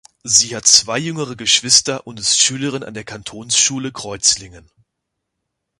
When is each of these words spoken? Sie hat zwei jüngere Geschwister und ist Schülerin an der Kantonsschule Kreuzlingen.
Sie 0.23 0.55
hat 0.55 0.65
zwei 0.65 0.97
jüngere 0.97 1.35
Geschwister 1.35 2.07
und 2.07 2.19
ist 2.19 2.35
Schülerin 2.39 2.81
an 2.83 2.95
der 2.95 3.03
Kantonsschule 3.03 3.91
Kreuzlingen. 3.91 4.65